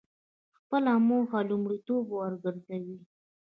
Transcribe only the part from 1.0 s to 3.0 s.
موخه لومړیتوب وګرځوئ.